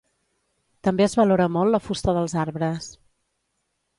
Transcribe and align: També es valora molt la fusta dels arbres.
També 0.87 1.05
es 1.07 1.15
valora 1.19 1.47
molt 1.59 1.75
la 1.75 1.81
fusta 1.89 2.17
dels 2.19 2.35
arbres. 2.47 2.91